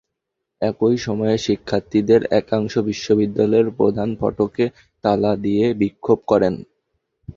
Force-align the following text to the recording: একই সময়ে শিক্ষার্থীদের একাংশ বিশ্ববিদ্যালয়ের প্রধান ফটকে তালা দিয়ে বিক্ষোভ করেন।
একই 0.61 0.95
সময়ে 0.97 1.35
শিক্ষার্থীদের 1.37 2.21
একাংশ 2.39 2.73
বিশ্ববিদ্যালয়ের 2.89 3.67
প্রধান 3.79 4.09
ফটকে 4.19 4.65
তালা 5.03 5.31
দিয়ে 5.43 5.65
বিক্ষোভ 5.81 6.19
করেন। 6.27 6.53